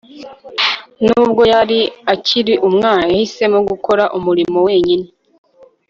[1.05, 1.79] nubwo yari
[2.13, 5.07] akiri umwana, yahisemo gukora umurimo wenyine